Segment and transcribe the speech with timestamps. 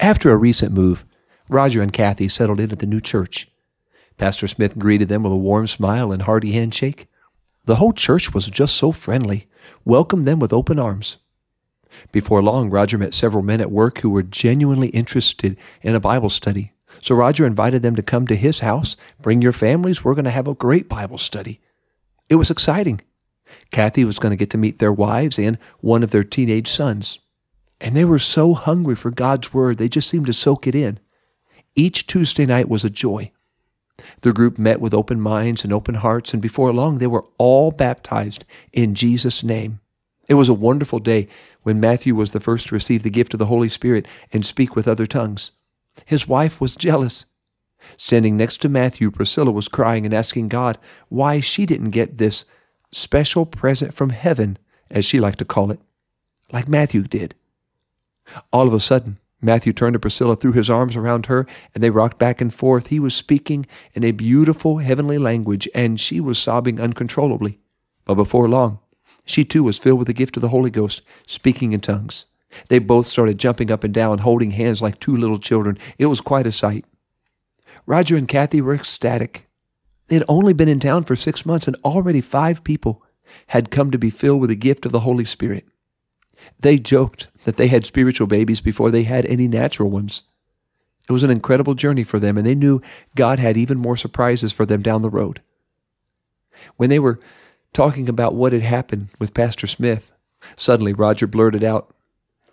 [0.00, 1.04] After a recent move,
[1.50, 3.48] Roger and Kathy settled in at the new church.
[4.16, 7.06] Pastor Smith greeted them with a warm smile and hearty handshake.
[7.66, 9.46] The whole church was just so friendly,
[9.84, 11.18] welcomed them with open arms.
[12.12, 16.30] Before long, Roger met several men at work who were genuinely interested in a Bible
[16.30, 16.72] study.
[17.02, 18.96] So Roger invited them to come to his house.
[19.20, 20.02] Bring your families.
[20.02, 21.60] We're going to have a great Bible study.
[22.30, 23.02] It was exciting.
[23.70, 27.18] Kathy was going to get to meet their wives and one of their teenage sons.
[27.80, 30.98] And they were so hungry for God's Word, they just seemed to soak it in.
[31.74, 33.32] Each Tuesday night was a joy.
[34.20, 37.70] The group met with open minds and open hearts, and before long they were all
[37.70, 39.80] baptized in Jesus' name.
[40.28, 41.28] It was a wonderful day
[41.62, 44.76] when Matthew was the first to receive the gift of the Holy Spirit and speak
[44.76, 45.52] with other tongues.
[46.04, 47.24] His wife was jealous.
[47.96, 50.78] Standing next to Matthew, Priscilla was crying and asking God
[51.08, 52.44] why she didn't get this
[52.92, 54.58] special present from heaven,
[54.90, 55.80] as she liked to call it,
[56.52, 57.34] like Matthew did.
[58.52, 61.90] All of a sudden, Matthew turned to Priscilla, threw his arms around her, and they
[61.90, 62.88] rocked back and forth.
[62.88, 67.58] He was speaking in a beautiful heavenly language, and she was sobbing uncontrollably.
[68.04, 68.80] But before long,
[69.24, 72.26] she too was filled with the gift of the Holy Ghost, speaking in tongues.
[72.68, 75.78] They both started jumping up and down, holding hands like two little children.
[75.98, 76.84] It was quite a sight.
[77.86, 79.48] Roger and Kathy were ecstatic.
[80.08, 83.02] They had only been in town for six months, and already five people
[83.48, 85.66] had come to be filled with the gift of the Holy Spirit.
[86.58, 90.24] They joked that they had spiritual babies before they had any natural ones.
[91.08, 92.82] It was an incredible journey for them, and they knew
[93.14, 95.40] God had even more surprises for them down the road.
[96.76, 97.20] When they were
[97.72, 100.12] talking about what had happened with Pastor Smith,
[100.56, 101.92] suddenly Roger blurted out,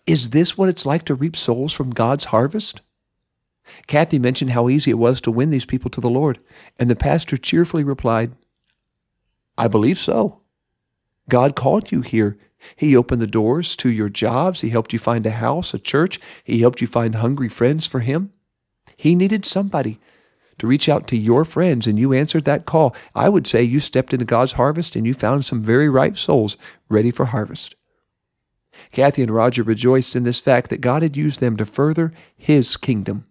[0.06, 2.82] Is this what it's like to reap souls from God's harvest?
[3.86, 6.40] Kathy mentioned how easy it was to win these people to the Lord,
[6.80, 8.32] and the pastor cheerfully replied,
[9.58, 10.42] I believe so.
[11.30, 12.38] God called you here
[12.76, 14.62] he opened the doors to your jobs.
[14.62, 16.20] He helped you find a house, a church.
[16.44, 18.32] He helped you find hungry friends for Him.
[18.96, 20.00] He needed somebody
[20.58, 22.96] to reach out to your friends, and you answered that call.
[23.14, 26.58] I would say you stepped into God's harvest and you found some very ripe souls
[26.90, 27.76] ready for harvest.
[28.92, 32.76] Kathy and Roger rejoiced in this fact that God had used them to further His
[32.76, 33.26] kingdom.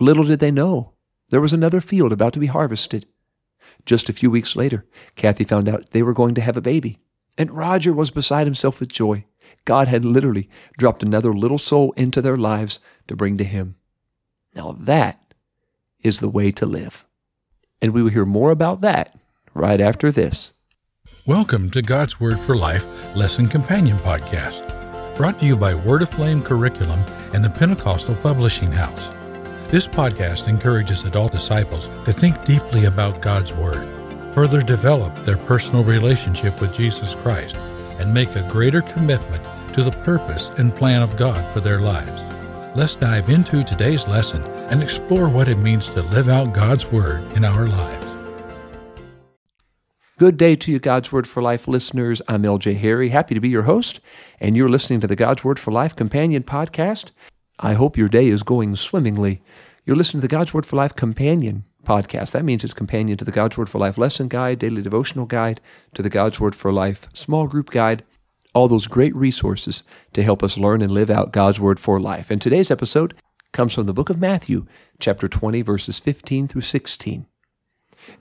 [0.00, 0.92] Little did they know
[1.30, 3.06] there was another field about to be harvested.
[3.84, 4.86] Just a few weeks later,
[5.16, 7.00] Kathy found out they were going to have a baby.
[7.38, 9.24] And Roger was beside himself with joy.
[9.64, 13.76] God had literally dropped another little soul into their lives to bring to Him.
[14.54, 15.34] Now that
[16.00, 17.06] is the way to live.
[17.80, 19.16] And we will hear more about that
[19.54, 20.52] right after this.
[21.26, 22.84] Welcome to God's Word for Life
[23.14, 27.00] Lesson Companion Podcast, brought to you by Word Aflame Curriculum
[27.32, 29.14] and the Pentecostal Publishing House.
[29.70, 33.97] This podcast encourages adult disciples to think deeply about God's Word
[34.32, 37.56] further develop their personal relationship with Jesus Christ
[37.98, 39.44] and make a greater commitment
[39.74, 42.22] to the purpose and plan of God for their lives.
[42.76, 47.22] Let's dive into today's lesson and explore what it means to live out God's Word
[47.36, 48.06] in our lives.
[50.18, 52.20] Good day to you, God's Word for Life listeners.
[52.28, 54.00] I'm LJ Harry, happy to be your host,
[54.40, 57.12] and you're listening to the God's Word for Life Companion Podcast.
[57.58, 59.40] I hope your day is going swimmingly.
[59.84, 62.32] You're listening to the God's Word for Life Companion podcast.
[62.32, 65.62] That means it's companion to the God's Word for Life lesson guide, daily devotional guide,
[65.94, 68.04] to the God's Word for Life small group guide,
[68.54, 69.82] all those great resources
[70.12, 72.30] to help us learn and live out God's Word for life.
[72.30, 73.14] And today's episode
[73.52, 74.66] comes from the book of Matthew,
[75.00, 77.26] chapter 20, verses 15 through 16.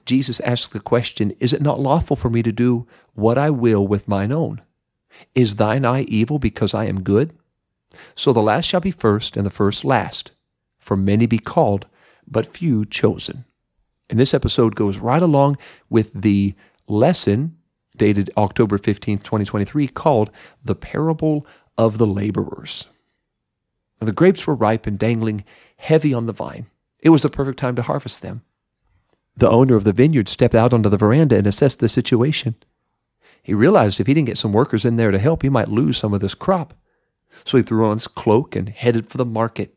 [0.06, 3.86] Jesus asks the question, Is it not lawful for me to do what I will
[3.86, 4.62] with mine own?
[5.36, 7.36] Is thine eye evil because I am good?
[8.16, 10.32] So the last shall be first, and the first last.
[10.80, 11.88] For many be called,
[12.26, 13.44] but few chosen.
[14.10, 15.58] And this episode goes right along
[15.90, 16.56] with the
[16.88, 17.58] lesson
[17.98, 20.32] dated October 15th, 2023, called
[20.64, 21.46] The Parable
[21.78, 22.88] of the Laborers.
[24.00, 25.44] Now, the grapes were ripe and dangling
[25.78, 26.68] heavy on the vine.
[27.00, 28.44] It was the perfect time to harvest them.
[29.36, 32.56] The owner of the vineyard stepped out onto the veranda and assessed the situation.
[33.44, 35.98] He realized if he didn't get some workers in there to help, he might lose
[35.98, 36.74] some of this crop.
[37.46, 39.77] So he threw on his cloak and headed for the market.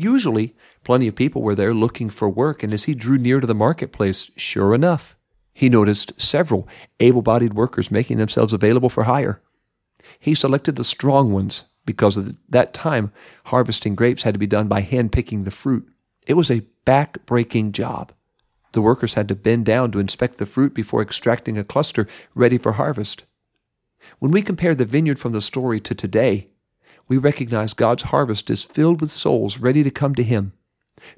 [0.00, 3.46] Usually, plenty of people were there looking for work, and as he drew near to
[3.46, 5.14] the marketplace, sure enough,
[5.52, 6.66] he noticed several
[7.00, 9.42] able bodied workers making themselves available for hire.
[10.18, 13.12] He selected the strong ones because at that time,
[13.44, 15.86] harvesting grapes had to be done by hand picking the fruit.
[16.26, 18.10] It was a back breaking job.
[18.72, 22.56] The workers had to bend down to inspect the fruit before extracting a cluster ready
[22.56, 23.24] for harvest.
[24.18, 26.48] When we compare the vineyard from the story to today,
[27.10, 30.52] we recognize God's harvest is filled with souls ready to come to Him,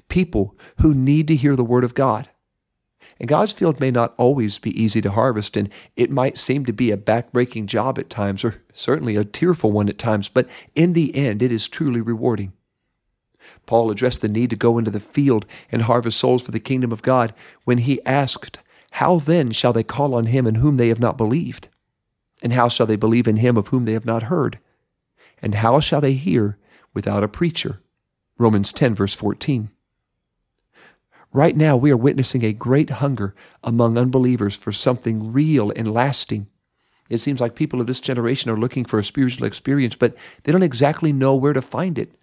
[0.09, 2.29] people who need to hear the Word of God.
[3.19, 6.73] And God's field may not always be easy to harvest, and it might seem to
[6.73, 10.93] be a backbreaking job at times, or certainly a tearful one at times, but in
[10.93, 12.53] the end, it is truly rewarding.
[13.67, 16.91] Paul addressed the need to go into the field and harvest souls for the kingdom
[16.91, 17.35] of God
[17.65, 18.57] when he asked,
[18.93, 21.67] How then shall they call on him in whom they have not believed?
[22.41, 24.57] And how shall they believe in him of whom they have not heard?
[25.43, 26.57] And how shall they hear
[26.93, 27.81] without a preacher?
[28.37, 29.69] Romans 10, verse 14.
[31.33, 36.47] Right now, we are witnessing a great hunger among unbelievers for something real and lasting.
[37.09, 40.53] It seems like people of this generation are looking for a spiritual experience, but they
[40.53, 42.13] don't exactly know where to find it.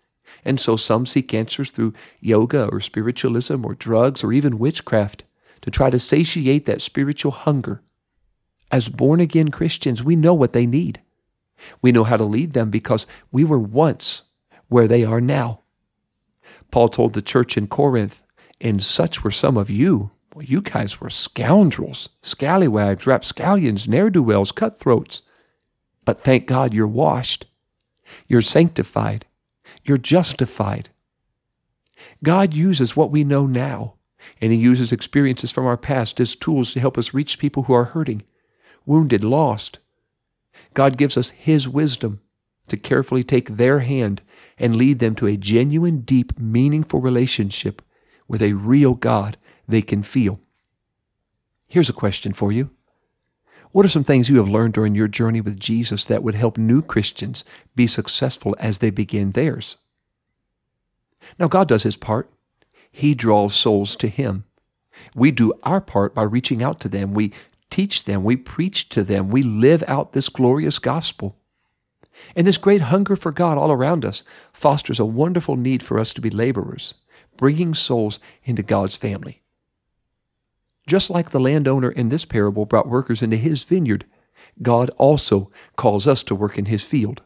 [0.42, 5.24] And so some seek answers through yoga or spiritualism or drugs or even witchcraft
[5.60, 7.82] to try to satiate that spiritual hunger.
[8.72, 11.02] As born again Christians, we know what they need.
[11.82, 14.22] We know how to lead them because we were once
[14.68, 15.60] where they are now.
[16.70, 18.22] Paul told the church in Corinth,
[18.60, 20.10] and such were some of you.
[20.34, 25.22] Well, you guys were scoundrels, scallywags, rapscallions, ne'er do wells, cutthroats.
[26.04, 27.46] But thank God you're washed.
[28.28, 29.26] You're sanctified.
[29.84, 30.90] You're justified.
[32.22, 33.94] God uses what we know now,
[34.40, 37.72] and He uses experiences from our past as tools to help us reach people who
[37.72, 38.22] are hurting,
[38.86, 39.78] wounded, lost.
[40.74, 42.20] God gives us His wisdom
[42.68, 44.22] to carefully take their hand
[44.58, 47.82] and lead them to a genuine, deep, meaningful relationship
[48.28, 49.36] with a real God
[49.66, 50.40] they can feel.
[51.66, 52.70] Here's a question for you.
[53.72, 56.58] What are some things you have learned during your journey with Jesus that would help
[56.58, 57.44] new Christians
[57.76, 59.76] be successful as they begin theirs?
[61.38, 62.28] Now, God does His part.
[62.90, 64.44] He draws souls to Him.
[65.14, 67.14] We do our part by reaching out to them.
[67.14, 67.32] We
[67.70, 68.24] teach them.
[68.24, 69.28] We preach to them.
[69.28, 71.36] We live out this glorious gospel.
[72.36, 74.22] And this great hunger for God all around us
[74.52, 76.94] fosters a wonderful need for us to be laborers,
[77.36, 79.42] bringing souls into God's family.
[80.86, 84.06] Just like the landowner in this parable brought workers into his vineyard,
[84.62, 87.22] God also calls us to work in his field.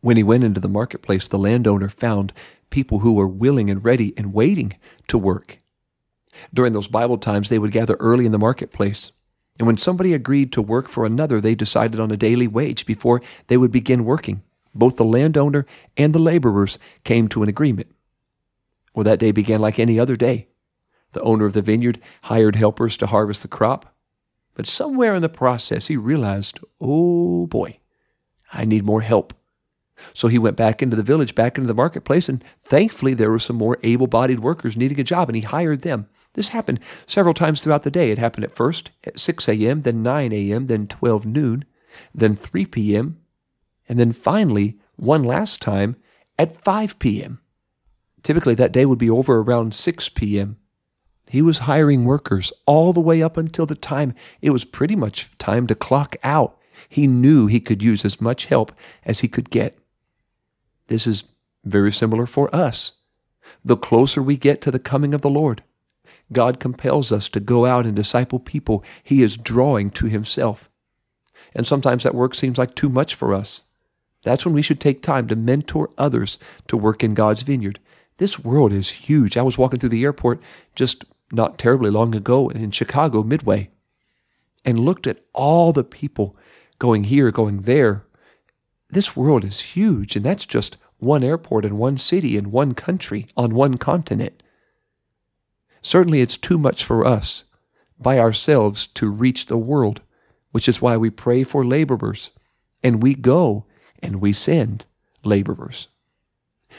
[0.00, 2.32] When he went into the marketplace, the landowner found
[2.70, 4.74] people who were willing and ready and waiting
[5.08, 5.60] to work.
[6.52, 9.12] During those Bible times, they would gather early in the marketplace.
[9.58, 13.22] And when somebody agreed to work for another, they decided on a daily wage before
[13.46, 14.42] they would begin working.
[14.74, 15.66] Both the landowner
[15.96, 17.94] and the laborers came to an agreement.
[18.94, 20.48] Well, that day began like any other day.
[21.12, 23.94] The owner of the vineyard hired helpers to harvest the crop.
[24.54, 27.78] But somewhere in the process, he realized, oh boy,
[28.52, 29.32] I need more help.
[30.12, 33.38] So he went back into the village, back into the marketplace, and thankfully there were
[33.38, 36.08] some more able bodied workers needing a job, and he hired them.
[36.34, 38.10] This happened several times throughout the day.
[38.10, 41.64] It happened at first at 6 a.m., then 9 a.m., then 12 noon,
[42.14, 43.18] then 3 p.m.,
[43.88, 45.96] and then finally, one last time
[46.38, 47.40] at 5 p.m.
[48.22, 50.56] Typically, that day would be over around 6 p.m.
[51.28, 55.30] He was hiring workers all the way up until the time it was pretty much
[55.38, 56.58] time to clock out.
[56.88, 58.72] He knew he could use as much help
[59.04, 59.78] as he could get.
[60.88, 61.24] This is
[61.64, 62.92] very similar for us.
[63.64, 65.62] The closer we get to the coming of the Lord,
[66.32, 70.70] God compels us to go out and disciple people He is drawing to Himself.
[71.54, 73.62] And sometimes that work seems like too much for us.
[74.22, 77.78] That's when we should take time to mentor others to work in God's vineyard.
[78.16, 79.36] This world is huge.
[79.36, 80.40] I was walking through the airport
[80.74, 83.70] just not terribly long ago in Chicago, Midway,
[84.64, 86.36] and looked at all the people
[86.78, 88.04] going here, going there.
[88.88, 93.26] This world is huge, and that's just one airport in one city in one country
[93.36, 94.42] on one continent.
[95.84, 97.44] Certainly, it's too much for us
[97.98, 100.00] by ourselves to reach the world,
[100.50, 102.30] which is why we pray for laborers,
[102.82, 103.66] and we go
[104.02, 104.86] and we send
[105.24, 105.88] laborers.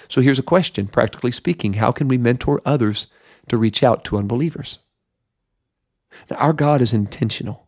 [0.10, 3.06] So here's a question, practically speaking how can we mentor others
[3.48, 4.80] to reach out to unbelievers.
[6.32, 7.68] Now, our God is intentional.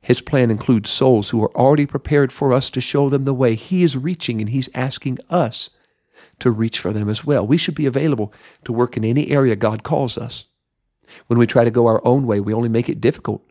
[0.00, 3.54] His plan includes souls who are already prepared for us to show them the way.
[3.54, 5.70] He is reaching and He's asking us
[6.40, 7.46] to reach for them as well.
[7.46, 8.32] We should be available
[8.64, 10.44] to work in any area God calls us.
[11.26, 13.44] When we try to go our own way, we only make it difficult.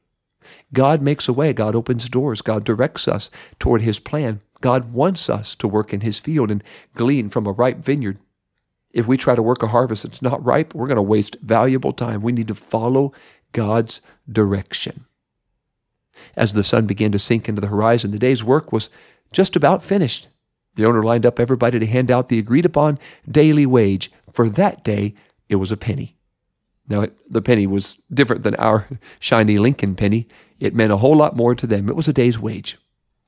[0.73, 4.41] God makes a way, God opens doors, God directs us toward His plan.
[4.61, 8.19] God wants us to work in His field and glean from a ripe vineyard.
[8.91, 11.93] If we try to work a harvest that's not ripe, we're going to waste valuable
[11.93, 12.21] time.
[12.21, 13.13] We need to follow
[13.51, 15.05] God's direction.
[16.35, 18.89] As the sun began to sink into the horizon, the day's work was
[19.31, 20.27] just about finished.
[20.79, 24.13] The owner lined up everybody to hand out the agreed upon daily wage.
[24.31, 25.13] For that day,
[25.49, 26.15] it was a penny.
[26.87, 28.87] Now, the penny was different than our
[29.19, 30.25] shiny Lincoln penny.
[30.57, 31.89] It meant a whole lot more to them.
[31.89, 32.77] It was a day's wage.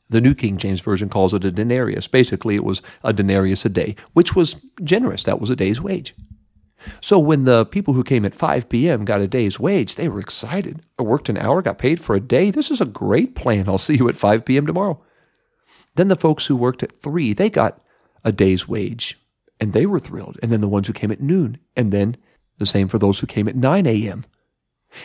[0.10, 2.08] The New King James Version calls it a denarius.
[2.08, 5.24] Basically, it was a denarius a day, which was generous.
[5.24, 6.16] That was a day's wage.
[7.02, 9.04] So when the people who came at 5 p.m.
[9.04, 10.84] got a day's wage, they were excited.
[10.98, 12.50] I worked an hour, got paid for a day.
[12.50, 13.68] This is a great plan.
[13.68, 14.66] I'll see you at 5 p.m.
[14.66, 15.04] tomorrow.
[15.96, 17.82] Then the folks who worked at 3, they got
[18.24, 19.18] a day's wage.
[19.62, 20.40] and they were thrilled.
[20.42, 22.18] And then the ones who came at noon, and then
[22.58, 24.26] the same for those who came at 9 a.m.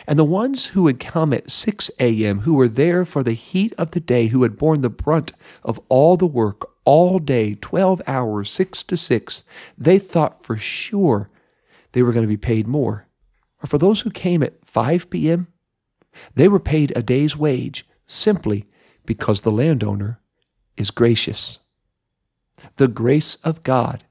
[0.07, 3.73] And the ones who had come at 6 a.m., who were there for the heat
[3.77, 5.31] of the day, who had borne the brunt
[5.63, 9.43] of all the work all day, 12 hours, 6 to 6,
[9.77, 11.29] they thought for sure
[11.91, 13.07] they were going to be paid more.
[13.63, 15.47] Or for those who came at 5 p.m.,
[16.33, 18.65] they were paid a day's wage simply
[19.05, 20.19] because the landowner
[20.77, 21.59] is gracious.
[22.77, 24.03] The grace of God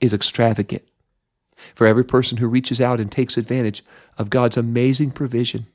[0.00, 0.82] is extravagant
[1.74, 3.84] for every person who reaches out and takes advantage
[4.18, 5.66] of God's amazing provision.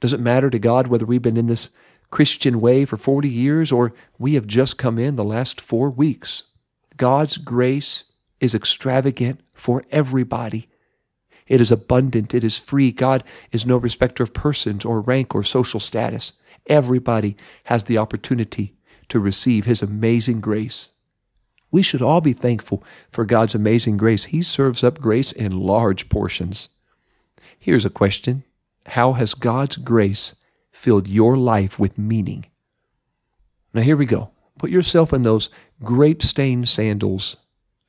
[0.00, 1.70] Does it matter to God whether we've been in this
[2.10, 6.44] Christian way for 40 years or we have just come in the last four weeks?
[6.96, 8.04] God's grace
[8.40, 10.68] is extravagant for everybody.
[11.46, 12.34] It is abundant.
[12.34, 12.92] It is free.
[12.92, 16.32] God is no respecter of persons or rank or social status.
[16.66, 18.74] Everybody has the opportunity
[19.12, 20.88] to receive His amazing grace.
[21.70, 24.24] We should all be thankful for God's amazing grace.
[24.24, 26.70] He serves up grace in large portions.
[27.58, 28.44] Here's a question
[28.86, 30.34] How has God's grace
[30.70, 32.46] filled your life with meaning?
[33.74, 34.30] Now, here we go.
[34.58, 35.50] Put yourself in those
[35.82, 37.36] grape stained sandals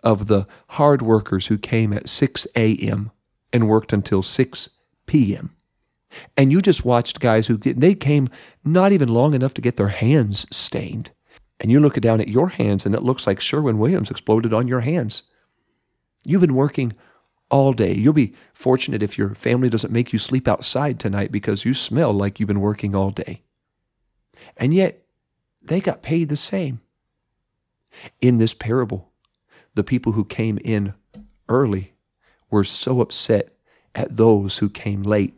[0.04, 3.12] of the hard workers who came at 6 a.m.
[3.54, 4.70] and worked until 6
[5.06, 5.56] p.m.
[6.38, 8.30] And you just watched guys who did, they came
[8.64, 11.12] not even long enough to get their hands stained
[11.64, 14.68] and you look down at your hands and it looks like Sherwin Williams exploded on
[14.68, 15.24] your hands.
[16.26, 16.94] You've been working
[17.50, 17.94] all day.
[17.94, 22.12] You'll be fortunate if your family doesn't make you sleep outside tonight because you smell
[22.12, 23.44] like you've been working all day.
[24.58, 25.06] And yet,
[25.62, 26.82] they got paid the same.
[28.20, 29.12] In this parable,
[29.76, 30.94] the people who came in
[31.48, 31.94] early
[32.50, 33.54] were so upset
[33.96, 35.36] at those who came late.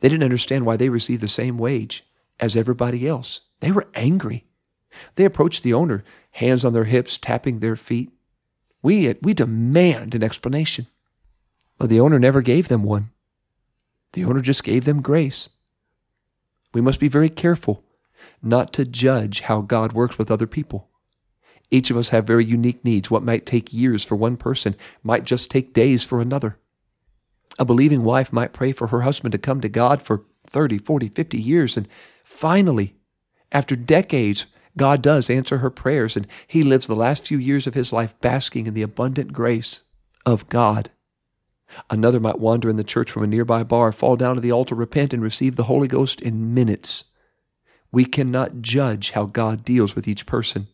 [0.00, 2.04] They didn't understand why they received the same wage
[2.40, 3.40] as everybody else.
[3.60, 4.46] They were angry.
[5.16, 8.10] They approached the owner, hands on their hips, tapping their feet.
[8.82, 10.86] We, we demand an explanation.
[11.78, 13.10] But the owner never gave them one.
[14.12, 15.48] The owner just gave them grace.
[16.72, 17.82] We must be very careful
[18.42, 20.88] not to judge how God works with other people.
[21.70, 23.10] Each of us have very unique needs.
[23.10, 26.58] What might take years for one person might just take days for another.
[27.58, 31.08] A believing wife might pray for her husband to come to God for 30, 40,
[31.08, 31.88] 50 years, and
[32.24, 32.94] finally,
[33.52, 34.46] after decades,
[34.76, 38.18] God does answer her prayers, and he lives the last few years of his life
[38.20, 39.82] basking in the abundant grace
[40.26, 40.90] of God.
[41.88, 44.74] Another might wander in the church from a nearby bar, fall down to the altar,
[44.74, 47.04] repent, and receive the Holy Ghost in minutes.
[47.92, 50.66] We cannot judge how God deals with each person.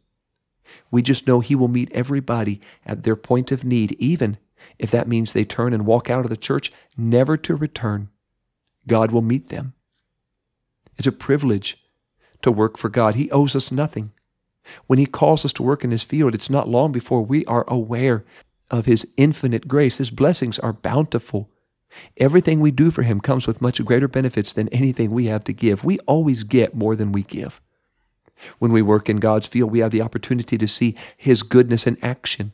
[0.90, 4.38] We just know He will meet everybody at their point of need, even
[4.78, 8.08] if that means they turn and walk out of the church, never to return.
[8.86, 9.74] God will meet them.
[10.98, 11.82] It's a privilege
[12.42, 13.14] to work for God.
[13.14, 14.12] He owes us nothing.
[14.86, 17.64] When He calls us to work in His field, it's not long before we are
[17.68, 18.24] aware
[18.70, 19.96] of His infinite grace.
[19.96, 21.50] His blessings are bountiful.
[22.16, 25.52] Everything we do for Him comes with much greater benefits than anything we have to
[25.52, 25.84] give.
[25.84, 27.60] We always get more than we give.
[28.58, 31.98] When we work in God's field, we have the opportunity to see His goodness in
[32.02, 32.52] action.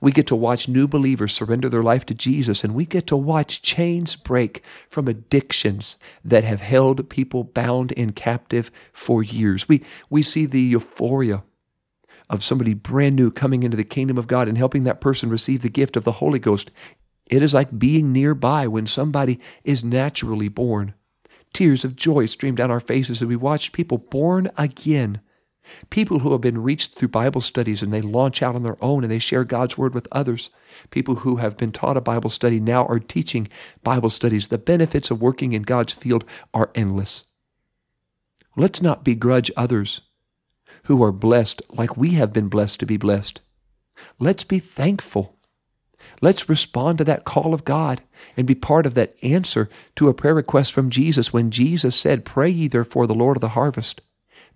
[0.00, 3.16] We get to watch new believers surrender their life to Jesus, and we get to
[3.16, 9.68] watch chains break from addictions that have held people bound and captive for years.
[9.68, 11.42] We, we see the euphoria
[12.30, 15.62] of somebody brand new coming into the kingdom of God and helping that person receive
[15.62, 16.70] the gift of the Holy Ghost.
[17.26, 20.94] It is like being nearby when somebody is naturally born.
[21.52, 25.20] Tears of joy stream down our faces as we watch people born again
[25.90, 29.02] People who have been reached through Bible studies and they launch out on their own
[29.02, 30.50] and they share God's word with others.
[30.90, 33.48] People who have been taught a Bible study now are teaching
[33.82, 34.48] Bible studies.
[34.48, 37.24] The benefits of working in God's field are endless.
[38.56, 40.02] Let's not begrudge others
[40.84, 43.40] who are blessed like we have been blessed to be blessed.
[44.18, 45.38] Let's be thankful.
[46.20, 48.02] Let's respond to that call of God
[48.36, 52.24] and be part of that answer to a prayer request from Jesus when Jesus said,
[52.24, 54.02] Pray ye therefore the Lord of the harvest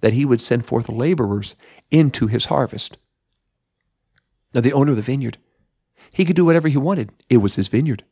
[0.01, 1.57] that he would send forth laborers
[1.91, 2.99] into his harvest.
[4.55, 5.39] Now, the owner of the vineyard,
[6.13, 7.13] he could do whatever he wanted.
[7.29, 8.05] It was his vineyard.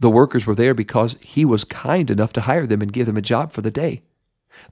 [0.00, 3.16] The workers were there because he was kind enough to hire them and give them
[3.16, 4.02] a job for the day.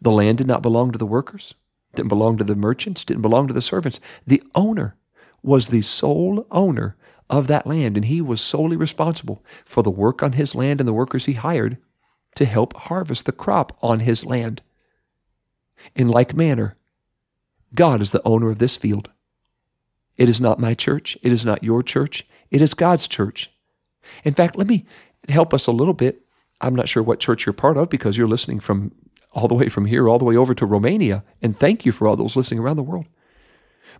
[0.00, 1.54] The land did not belong to the workers,
[1.94, 4.00] didn't belong to the merchants, didn't belong to the servants.
[4.26, 4.96] The owner
[5.42, 6.96] was the sole owner
[7.30, 10.88] of that land, and he was solely responsible for the work on his land and
[10.88, 11.78] the workers he hired
[12.36, 14.62] to help harvest the crop on his land.
[15.94, 16.76] In like manner,
[17.74, 19.10] God is the owner of this field.
[20.16, 21.18] It is not my church.
[21.22, 22.26] It is not your church.
[22.50, 23.50] It is God's church.
[24.24, 24.86] In fact, let me
[25.28, 26.22] help us a little bit.
[26.60, 28.92] I'm not sure what church you're part of because you're listening from
[29.32, 31.22] all the way from here all the way over to Romania.
[31.42, 33.06] And thank you for all those listening around the world.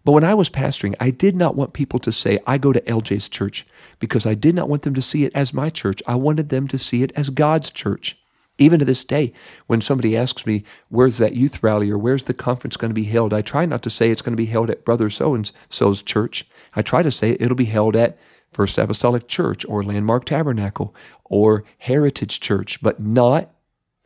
[0.04, 2.80] But when I was pastoring, I did not want people to say, I go to
[2.82, 3.66] LJ's church,
[3.98, 6.02] because I did not want them to see it as my church.
[6.06, 8.16] I wanted them to see it as God's church.
[8.58, 9.32] Even to this day,
[9.66, 13.04] when somebody asks me, where's that youth rally or where's the conference going to be
[13.04, 15.50] held, I try not to say it's going to be held at Brother so and
[15.68, 16.46] so's church.
[16.74, 18.18] I try to say it'll be held at
[18.50, 20.94] First Apostolic Church or Landmark Tabernacle
[21.24, 23.50] or Heritage Church, but not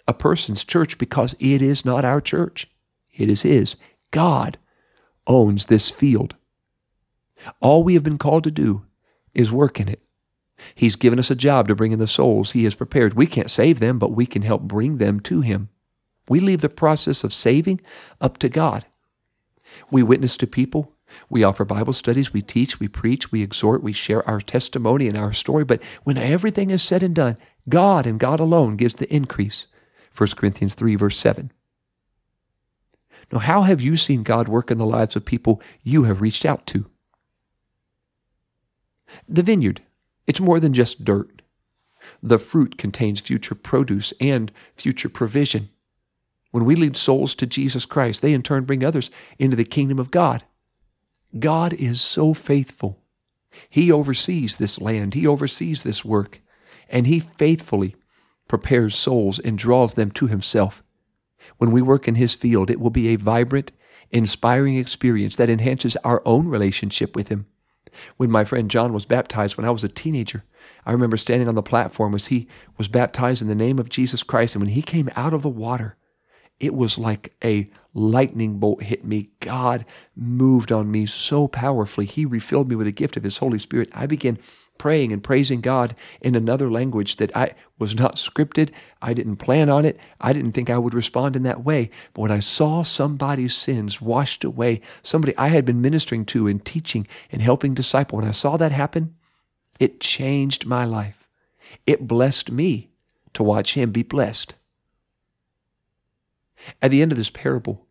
[0.09, 2.69] a person's church because it is not our church.
[3.12, 3.76] It is His.
[4.11, 4.59] God
[5.28, 6.35] owns this field.
[7.61, 8.85] All we have been called to do
[9.35, 10.02] is work in it.
[10.75, 13.14] He's given us a job to bring in the souls He has prepared.
[13.14, 15.69] We can't save them, but we can help bring them to Him.
[16.29, 17.81] We leave the process of saving
[18.21, 18.87] up to God.
[19.90, 20.95] We witness to people.
[21.29, 22.33] We offer Bible studies.
[22.33, 22.79] We teach.
[22.79, 23.33] We preach.
[23.33, 23.83] We exhort.
[23.83, 25.64] We share our testimony and our story.
[25.64, 27.37] But when everything is said and done,
[27.69, 29.67] God and God alone gives the increase.
[30.17, 31.52] 1 Corinthians 3, verse 7.
[33.33, 36.45] Now, how have you seen God work in the lives of people you have reached
[36.45, 36.87] out to?
[39.29, 39.83] The vineyard
[40.30, 41.42] it's more than just dirt.
[42.22, 45.70] The fruit contains future produce and future provision.
[46.52, 49.10] When we lead souls to Jesus Christ, they in turn bring others
[49.40, 50.44] into the kingdom of God.
[51.37, 53.02] God is so faithful.
[53.68, 56.40] He oversees this land, He oversees this work,
[56.88, 57.96] and He faithfully
[58.46, 60.80] prepares souls and draws them to Himself.
[61.58, 63.72] When we work in His field, it will be a vibrant,
[64.12, 67.46] inspiring experience that enhances our own relationship with Him.
[68.16, 70.44] When my friend John was baptized when I was a teenager,
[70.87, 74.23] I remember standing on the platform as he was baptized in the name of Jesus
[74.23, 74.54] Christ.
[74.54, 75.97] And when he came out of the water,
[76.61, 79.30] it was like a lightning bolt hit me.
[79.40, 82.06] God moved on me so powerfully.
[82.06, 83.88] He refilled me with the gift of His Holy Spirit.
[83.92, 84.38] I began
[84.80, 88.70] praying and praising God in another language that I was not scripted.
[89.02, 90.00] I didn't plan on it.
[90.22, 91.90] I didn't think I would respond in that way.
[92.14, 96.64] But when I saw somebody's sins washed away, somebody I had been ministering to and
[96.64, 99.16] teaching and helping disciple, when I saw that happen,
[99.78, 101.28] it changed my life.
[101.87, 102.88] It blessed me
[103.34, 104.55] to watch him be blessed.
[106.81, 107.87] At the end of this parable,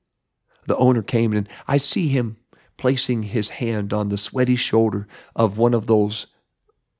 [0.66, 2.38] the owner came and I see him
[2.78, 6.26] placing his hand on the sweaty shoulder of one of those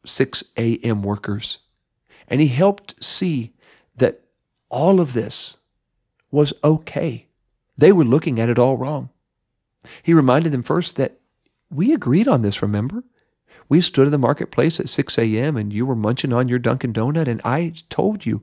[0.06, 1.04] 6 a.m.
[1.04, 1.60] workers.
[2.28, 3.54] And he helped see
[3.96, 4.22] that
[4.70, 5.58] all of this
[6.32, 7.28] was okay.
[7.78, 9.10] They were looking at it all wrong.
[10.04, 11.20] He reminded them first that
[11.72, 13.04] we agreed on this, remember?
[13.68, 15.56] We stood in the marketplace at 6 a.m.
[15.56, 18.42] and you were munching on your Dunkin' Donut, and I told you,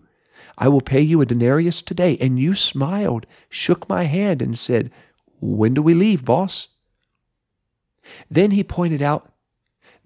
[0.56, 2.16] I will pay you a denarius today.
[2.20, 4.90] And you smiled, shook my hand, and said,
[5.40, 6.68] When do we leave, boss?
[8.30, 9.32] Then he pointed out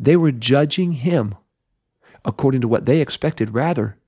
[0.00, 1.34] they were judging him
[2.24, 3.98] according to what they expected rather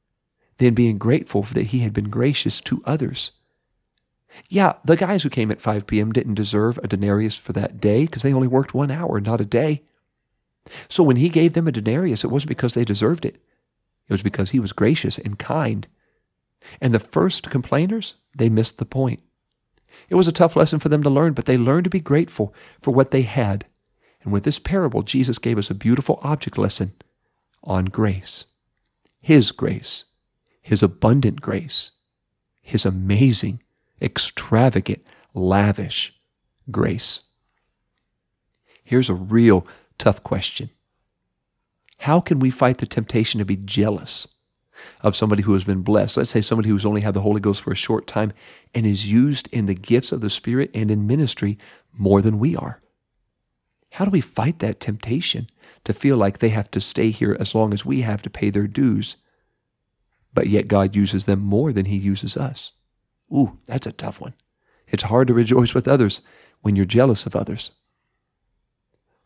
[0.56, 3.32] than being grateful that he had been gracious to others.
[4.48, 6.12] Yeah, the guys who came at 5 p.m.
[6.12, 9.44] didn't deserve a denarius for that day because they only worked one hour, not a
[9.44, 9.82] day.
[10.88, 13.36] So when he gave them a denarius, it wasn't because they deserved it.
[14.08, 15.86] It was because he was gracious and kind.
[16.80, 19.20] And the first complainers, they missed the point.
[20.08, 22.54] It was a tough lesson for them to learn, but they learned to be grateful
[22.80, 23.66] for what they had.
[24.22, 26.92] And with this parable, Jesus gave us a beautiful object lesson
[27.64, 28.46] on grace.
[29.20, 30.04] His grace,
[30.60, 31.92] His abundant grace,
[32.60, 33.62] His amazing,
[34.00, 35.04] extravagant,
[35.34, 36.14] lavish
[36.70, 37.22] grace.
[38.84, 39.66] Here's a real
[39.98, 40.70] tough question
[41.98, 44.28] How can we fight the temptation to be jealous?
[45.02, 46.16] Of somebody who has been blessed.
[46.16, 48.32] Let's say somebody who's only had the Holy Ghost for a short time
[48.74, 51.56] and is used in the gifts of the Spirit and in ministry
[51.92, 52.82] more than we are.
[53.92, 55.50] How do we fight that temptation
[55.84, 58.48] to feel like they have to stay here as long as we have to pay
[58.48, 59.16] their dues,
[60.32, 62.72] but yet God uses them more than He uses us?
[63.30, 64.32] Ooh, that's a tough one.
[64.88, 66.22] It's hard to rejoice with others
[66.62, 67.72] when you're jealous of others.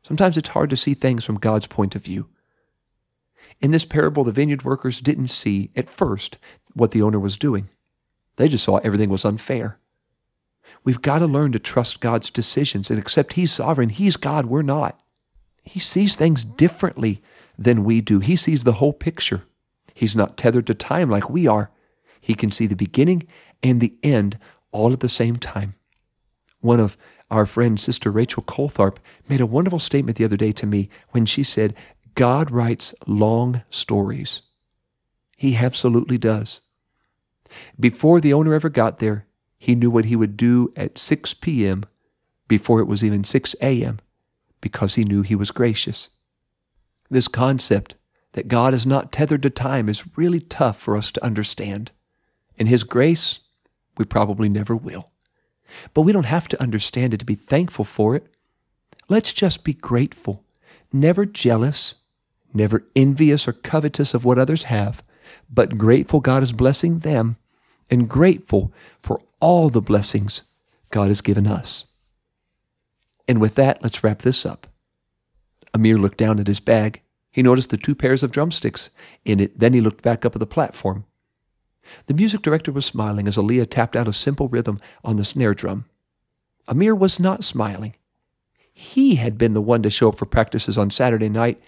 [0.02, 2.28] Sometimes it's hard to see things from God's point of view.
[3.60, 6.38] In this parable, the vineyard workers didn't see at first
[6.74, 7.70] what the owner was doing.
[8.34, 9.78] They just saw everything was unfair.
[10.86, 13.88] We've got to learn to trust God's decisions and accept He's sovereign.
[13.88, 14.96] He's God, we're not.
[15.64, 17.20] He sees things differently
[17.58, 18.20] than we do.
[18.20, 19.42] He sees the whole picture.
[19.94, 21.72] He's not tethered to time like we are.
[22.20, 23.26] He can see the beginning
[23.64, 24.38] and the end
[24.70, 25.74] all at the same time.
[26.60, 26.96] One of
[27.32, 31.26] our friend, Sister Rachel Coltharp, made a wonderful statement the other day to me when
[31.26, 31.74] she said,
[32.14, 34.42] God writes long stories.
[35.36, 36.60] He absolutely does.
[37.78, 39.25] Before the owner ever got there,
[39.58, 41.84] he knew what he would do at 6 p.m.
[42.48, 44.00] before it was even 6 a.m.
[44.60, 46.10] because he knew he was gracious.
[47.10, 47.94] This concept
[48.32, 51.90] that God is not tethered to time is really tough for us to understand.
[52.56, 53.40] In His grace,
[53.96, 55.10] we probably never will.
[55.94, 58.26] But we don't have to understand it to be thankful for it.
[59.08, 60.44] Let's just be grateful,
[60.92, 61.94] never jealous,
[62.52, 65.02] never envious or covetous of what others have,
[65.48, 67.36] but grateful God is blessing them
[67.90, 70.42] and grateful for all the blessings
[70.90, 71.86] God has given us.
[73.28, 74.66] And with that, let's wrap this up.
[75.74, 77.02] Amir looked down at his bag.
[77.30, 78.90] He noticed the two pairs of drumsticks
[79.24, 79.58] in it.
[79.58, 81.04] Then he looked back up at the platform.
[82.06, 85.54] The music director was smiling as Aaliyah tapped out a simple rhythm on the snare
[85.54, 85.84] drum.
[86.66, 87.94] Amir was not smiling.
[88.72, 91.62] He had been the one to show up for practices on Saturday night,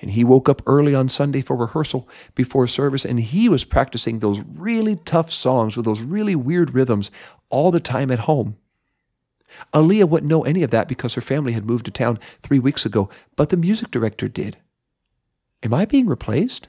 [0.00, 4.18] and he woke up early on Sunday for rehearsal before service, and he was practicing
[4.18, 7.10] those really tough songs with those really weird rhythms
[7.50, 8.56] all the time at home.
[9.72, 12.86] Aaliyah wouldn't know any of that because her family had moved to town three weeks
[12.86, 14.56] ago, but the music director did.
[15.62, 16.68] Am I being replaced?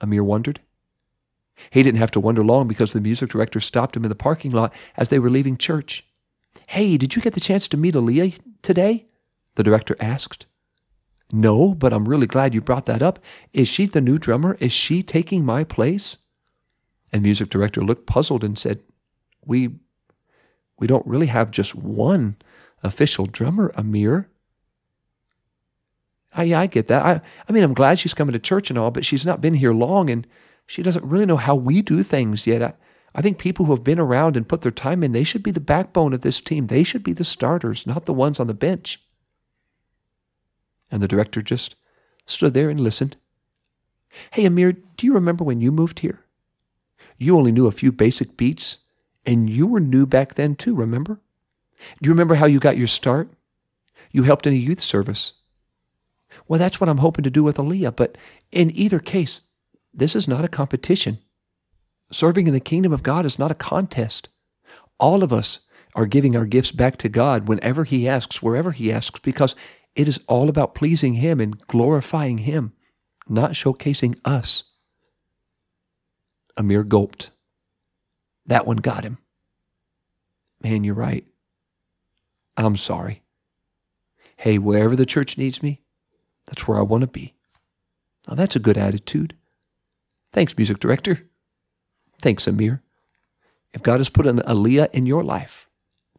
[0.00, 0.60] Amir wondered.
[1.70, 4.52] He didn't have to wonder long because the music director stopped him in the parking
[4.52, 6.06] lot as they were leaving church.
[6.68, 9.06] Hey, did you get the chance to meet Aaliyah today?
[9.54, 10.46] The director asked.
[11.30, 13.18] No, but I'm really glad you brought that up.
[13.52, 14.56] Is she the new drummer?
[14.60, 16.16] Is she taking my place?
[17.12, 18.80] And music director looked puzzled and said,
[19.44, 19.70] We
[20.78, 22.36] we don't really have just one
[22.82, 24.28] official drummer, Amir.
[26.34, 27.04] I, yeah, I get that.
[27.04, 29.54] I, I mean, I'm glad she's coming to church and all, but she's not been
[29.54, 30.26] here long and
[30.66, 32.62] she doesn't really know how we do things yet.
[32.62, 32.74] I,
[33.14, 35.50] I think people who have been around and put their time in, they should be
[35.50, 36.66] the backbone of this team.
[36.66, 39.02] They should be the starters, not the ones on the bench.
[40.90, 41.74] And the director just
[42.26, 43.16] stood there and listened.
[44.32, 46.24] Hey, Amir, do you remember when you moved here?
[47.18, 48.78] You only knew a few basic beats
[49.26, 51.20] and you were new back then too, remember?
[52.00, 53.28] Do you remember how you got your start?
[54.10, 55.34] You helped in a youth service.
[56.46, 58.16] Well, that's what I'm hoping to do with Aaliyah, but
[58.50, 59.42] in either case,
[59.92, 61.18] this is not a competition.
[62.10, 64.28] Serving in the kingdom of God is not a contest.
[64.98, 65.60] All of us
[65.94, 69.54] are giving our gifts back to God whenever He asks, wherever He asks, because
[69.98, 72.72] it is all about pleasing Him and glorifying Him,
[73.28, 74.64] not showcasing us.
[76.56, 77.30] Amir gulped.
[78.46, 79.18] That one got him.
[80.62, 81.24] Man, you're right.
[82.56, 83.22] I'm sorry.
[84.36, 85.82] Hey, wherever the church needs me,
[86.46, 87.34] that's where I want to be.
[88.26, 89.36] Now, that's a good attitude.
[90.32, 91.28] Thanks, music director.
[92.20, 92.82] Thanks, Amir.
[93.72, 95.68] If God has put an Aaliyah in your life,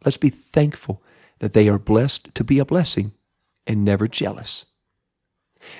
[0.04, 1.02] let's be thankful
[1.40, 3.12] that they are blessed to be a blessing
[3.70, 4.64] and never jealous.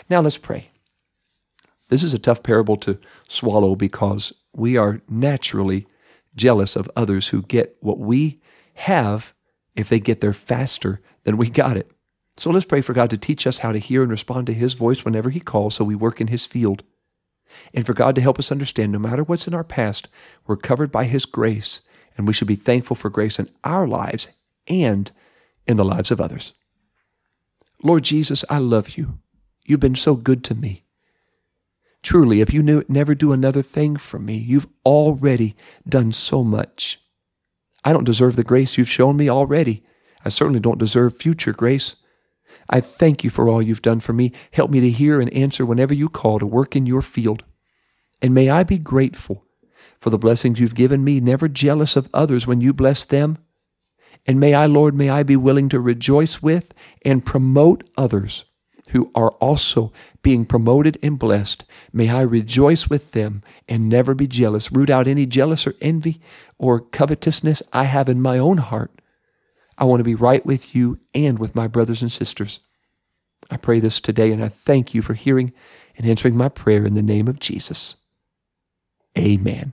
[0.08, 0.70] Now let's pray.
[1.88, 5.88] This is a tough parable to swallow because we are naturally
[6.36, 8.40] jealous of others who get what we
[8.74, 9.34] have
[9.74, 11.90] if they get there faster than we got it.
[12.36, 14.74] So let's pray for God to teach us how to hear and respond to His
[14.74, 16.84] voice whenever He calls so we work in His field.
[17.74, 20.06] And for God to help us understand no matter what's in our past,
[20.46, 21.80] we're covered by His grace,
[22.16, 24.28] and we should be thankful for grace in our lives
[24.68, 25.10] and
[25.66, 26.52] in the lives of others.
[27.82, 29.18] Lord Jesus, I love you.
[29.64, 30.84] You've been so good to me.
[32.02, 35.54] Truly, if you knew, never do another thing for me, you've already
[35.88, 37.00] done so much.
[37.84, 39.82] I don't deserve the grace you've shown me already.
[40.24, 41.96] I certainly don't deserve future grace.
[42.68, 44.32] I thank you for all you've done for me.
[44.52, 47.44] Help me to hear and answer whenever you call to work in your field.
[48.20, 49.46] And may I be grateful
[49.98, 53.38] for the blessings you've given me, never jealous of others when you bless them.
[54.26, 58.44] And may I, Lord, may I be willing to rejoice with and promote others
[58.90, 61.64] who are also being promoted and blessed.
[61.92, 64.72] May I rejoice with them and never be jealous.
[64.72, 66.20] Root out any jealous or envy
[66.58, 69.00] or covetousness I have in my own heart.
[69.78, 72.60] I want to be right with you and with my brothers and sisters.
[73.50, 75.54] I pray this today and I thank you for hearing
[75.96, 77.96] and answering my prayer in the name of Jesus.
[79.18, 79.72] Amen.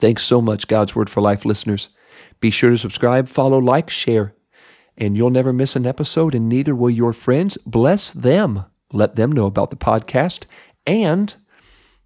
[0.00, 1.88] Thanks so much, God's Word for Life listeners.
[2.44, 4.34] Be sure to subscribe, follow, like, share
[4.98, 7.56] and you'll never miss an episode, and neither will your friends.
[7.64, 8.66] Bless them.
[8.92, 10.44] Let them know about the podcast.
[10.86, 11.34] And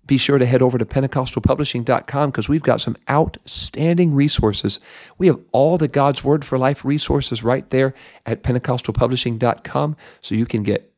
[0.06, 4.78] be sure to head over to PentecostalPublishing.com because we've got some outstanding resources.
[5.18, 7.92] We have all the God's Word for Life resources right there
[8.24, 10.94] at PentecostalPublishing.com so you can get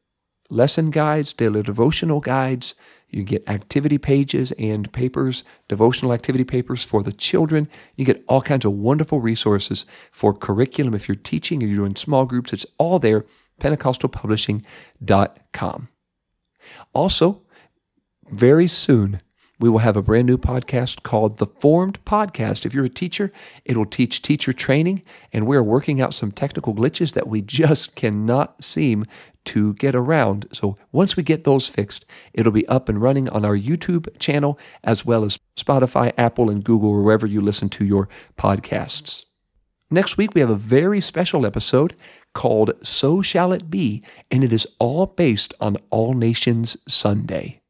[0.51, 2.75] lesson guides, daily devotional guides,
[3.11, 7.69] you get activity pages and papers, devotional activity papers for the children.
[7.97, 10.95] You get all kinds of wonderful resources for curriculum.
[10.95, 13.25] If you're teaching or you're doing small groups, it's all there,
[13.61, 15.89] pentecostalpublishing.com.
[16.95, 17.43] Also,
[18.31, 19.21] very soon,
[19.61, 22.65] we will have a brand new podcast called The Formed Podcast.
[22.65, 23.31] If you're a teacher,
[23.67, 25.03] it'll teach teacher training,
[25.35, 29.05] and we're working out some technical glitches that we just cannot seem
[29.47, 30.47] to get around.
[30.53, 34.59] So once we get those fixed, it'll be up and running on our YouTube channel
[34.85, 39.25] as well as Spotify, Apple, and Google, wherever you listen to your podcasts.
[39.91, 41.97] Next week, we have a very special episode
[42.33, 47.61] called So Shall It Be, and it is all based on All Nations Sunday.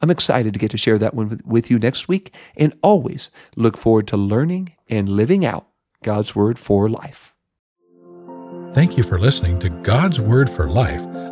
[0.00, 3.76] I'm excited to get to share that one with you next week, and always look
[3.76, 5.66] forward to learning and living out
[6.02, 7.34] God's Word for life.
[8.72, 11.02] Thank you for listening to God's Word for Life